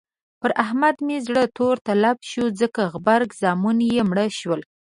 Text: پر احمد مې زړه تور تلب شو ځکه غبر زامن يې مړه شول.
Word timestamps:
پر 0.41 0.51
احمد 0.63 0.95
مې 1.05 1.17
زړه 1.27 1.43
تور 1.57 1.75
تلب 1.87 2.17
شو 2.29 2.43
ځکه 2.61 2.81
غبر 2.93 3.21
زامن 3.41 3.77
يې 3.95 4.01
مړه 4.09 4.27
شول. 4.39 4.61